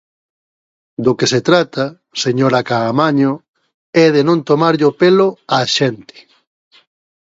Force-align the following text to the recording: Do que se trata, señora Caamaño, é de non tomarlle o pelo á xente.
Do 1.03 1.11
que 1.17 1.27
se 1.33 1.39
trata, 1.49 1.85
señora 2.23 2.65
Caamaño, 2.69 3.31
é 4.03 4.05
de 4.15 4.21
non 4.27 4.39
tomarlle 4.49 4.85
o 4.91 4.97
pelo 5.01 5.27
á 5.55 5.57
xente. 5.77 6.17